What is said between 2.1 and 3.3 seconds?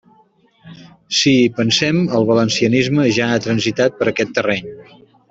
el valencianisme ja